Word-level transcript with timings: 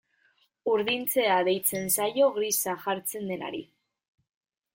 Urdintzea 0.71 1.35
deitzen 1.49 1.85
zaio 1.99 2.31
grisa 2.39 2.75
jartzen 2.87 3.31
denari. 3.35 3.63